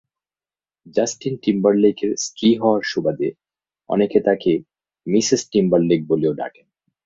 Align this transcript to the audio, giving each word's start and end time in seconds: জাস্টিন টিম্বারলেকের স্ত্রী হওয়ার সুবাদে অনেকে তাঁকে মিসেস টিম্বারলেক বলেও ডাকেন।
জাস্টিন 0.95 1.33
টিম্বারলেকের 1.43 2.11
স্ত্রী 2.17 2.49
হওয়ার 2.57 2.81
সুবাদে 2.83 3.29
অনেকে 3.89 4.17
তাঁকে 4.19 4.51
মিসেস 5.07 5.41
টিম্বারলেক 5.51 5.99
বলেও 6.07 6.33
ডাকেন। 6.33 6.67